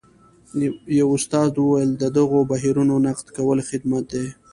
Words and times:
یوه 0.99 1.13
استاد 1.17 1.51
وویل 1.57 1.91
د 1.97 2.03
دغو 2.17 2.39
بهیرونو 2.51 2.95
نقد 3.07 3.27
کول 3.35 3.57
خدمت 3.69 4.03
دی. 4.13 4.25